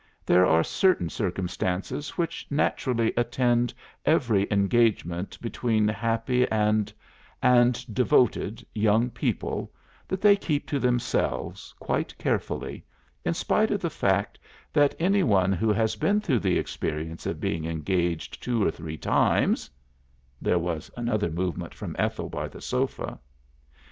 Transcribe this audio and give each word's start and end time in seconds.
"There 0.25 0.47
are 0.47 0.63
certain 0.63 1.09
circumstances 1.11 2.17
which 2.17 2.47
naturally 2.49 3.13
attend 3.15 3.71
every 4.03 4.47
engagement 4.49 5.39
between 5.43 5.87
happy 5.87 6.47
and 6.49 6.91
and 7.39 7.93
devoted 7.93 8.65
young 8.73 9.11
people 9.11 9.71
that 10.07 10.19
they 10.19 10.35
keep 10.35 10.65
to 10.69 10.79
themselves 10.79 11.75
quite 11.79 12.17
carefully, 12.17 12.83
in 13.23 13.35
spite 13.35 13.69
of 13.69 13.79
the 13.81 13.91
fact 13.91 14.39
that 14.73 14.95
any 14.97 15.21
one 15.21 15.51
who 15.53 15.71
has 15.71 15.95
been 15.95 16.19
through 16.19 16.39
the 16.39 16.57
experience 16.57 17.27
of 17.27 17.39
being 17.39 17.65
engaged 17.65 18.41
two 18.41 18.65
or 18.65 18.71
three 18.71 18.97
times" 18.97 19.69
There 20.41 20.57
was 20.57 20.89
another 20.97 21.29
movement 21.29 21.75
from 21.75 21.95
Ethel 21.99 22.27
by 22.27 22.47
the 22.47 22.59
sofa. 22.61 23.19